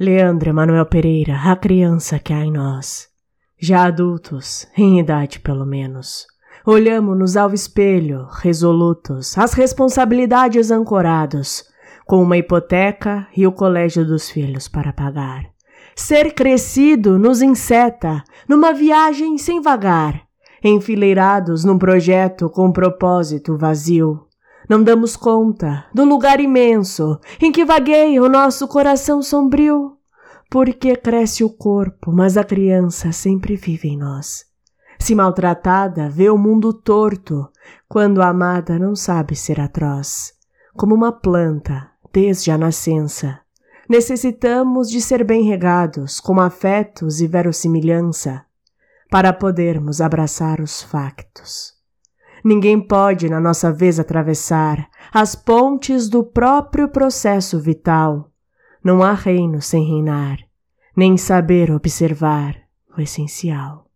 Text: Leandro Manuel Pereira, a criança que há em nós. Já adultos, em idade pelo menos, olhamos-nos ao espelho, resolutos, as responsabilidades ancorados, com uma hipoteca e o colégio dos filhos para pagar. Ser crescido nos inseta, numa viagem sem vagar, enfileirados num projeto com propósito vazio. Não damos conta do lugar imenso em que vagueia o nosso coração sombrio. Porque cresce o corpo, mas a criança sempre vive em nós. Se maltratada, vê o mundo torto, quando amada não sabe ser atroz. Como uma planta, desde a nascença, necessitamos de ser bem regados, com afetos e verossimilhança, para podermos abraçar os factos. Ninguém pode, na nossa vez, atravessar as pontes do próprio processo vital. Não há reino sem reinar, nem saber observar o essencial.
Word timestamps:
Leandro 0.00 0.54
Manuel 0.54 0.86
Pereira, 0.86 1.34
a 1.44 1.56
criança 1.56 2.20
que 2.20 2.32
há 2.32 2.44
em 2.44 2.52
nós. 2.52 3.08
Já 3.60 3.84
adultos, 3.84 4.64
em 4.76 5.00
idade 5.00 5.40
pelo 5.40 5.66
menos, 5.66 6.24
olhamos-nos 6.64 7.36
ao 7.36 7.52
espelho, 7.52 8.28
resolutos, 8.30 9.36
as 9.36 9.54
responsabilidades 9.54 10.70
ancorados, 10.70 11.64
com 12.06 12.22
uma 12.22 12.36
hipoteca 12.36 13.26
e 13.36 13.44
o 13.44 13.50
colégio 13.50 14.06
dos 14.06 14.30
filhos 14.30 14.68
para 14.68 14.92
pagar. 14.92 15.46
Ser 15.96 16.32
crescido 16.32 17.18
nos 17.18 17.42
inseta, 17.42 18.22
numa 18.48 18.72
viagem 18.72 19.36
sem 19.36 19.60
vagar, 19.60 20.22
enfileirados 20.62 21.64
num 21.64 21.76
projeto 21.76 22.48
com 22.48 22.70
propósito 22.70 23.58
vazio. 23.58 24.27
Não 24.68 24.82
damos 24.82 25.16
conta 25.16 25.86
do 25.94 26.04
lugar 26.04 26.40
imenso 26.40 27.18
em 27.40 27.50
que 27.50 27.64
vagueia 27.64 28.22
o 28.22 28.28
nosso 28.28 28.68
coração 28.68 29.22
sombrio. 29.22 29.96
Porque 30.50 30.94
cresce 30.94 31.42
o 31.42 31.48
corpo, 31.48 32.12
mas 32.12 32.36
a 32.36 32.44
criança 32.44 33.10
sempre 33.10 33.56
vive 33.56 33.88
em 33.88 33.96
nós. 33.96 34.46
Se 34.98 35.14
maltratada, 35.14 36.10
vê 36.10 36.28
o 36.28 36.36
mundo 36.36 36.72
torto, 36.72 37.48
quando 37.88 38.20
amada 38.20 38.78
não 38.78 38.94
sabe 38.94 39.34
ser 39.34 39.60
atroz. 39.60 40.34
Como 40.74 40.94
uma 40.94 41.12
planta, 41.12 41.90
desde 42.12 42.50
a 42.50 42.58
nascença, 42.58 43.40
necessitamos 43.88 44.90
de 44.90 45.00
ser 45.00 45.24
bem 45.24 45.44
regados, 45.44 46.20
com 46.20 46.40
afetos 46.40 47.20
e 47.20 47.26
verossimilhança, 47.26 48.44
para 49.10 49.32
podermos 49.32 50.00
abraçar 50.00 50.60
os 50.60 50.82
factos. 50.82 51.77
Ninguém 52.44 52.80
pode, 52.80 53.28
na 53.28 53.40
nossa 53.40 53.72
vez, 53.72 53.98
atravessar 53.98 54.88
as 55.12 55.34
pontes 55.34 56.08
do 56.08 56.22
próprio 56.22 56.88
processo 56.88 57.60
vital. 57.60 58.30
Não 58.82 59.02
há 59.02 59.12
reino 59.12 59.60
sem 59.60 59.84
reinar, 59.84 60.38
nem 60.96 61.16
saber 61.16 61.70
observar 61.70 62.56
o 62.96 63.00
essencial. 63.00 63.87